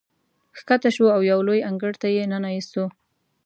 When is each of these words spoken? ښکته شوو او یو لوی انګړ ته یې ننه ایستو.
ښکته 0.59 0.89
شوو 0.95 1.07
او 1.15 1.21
یو 1.31 1.39
لوی 1.47 1.59
انګړ 1.69 1.93
ته 2.01 2.07
یې 2.15 2.23
ننه 2.31 2.49
ایستو. 2.55 2.85